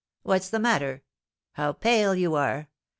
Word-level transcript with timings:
"What's 0.23 0.49
the 0.49 0.57
matter? 0.57 1.03
How 1.51 1.73
pale 1.73 2.15
you 2.15 2.33
are! 2.33 2.69